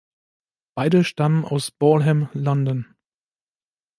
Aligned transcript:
Beide 0.73 1.03
stammen 1.03 1.45
aus 1.45 1.69
Balham, 1.69 2.27
London. 2.33 2.95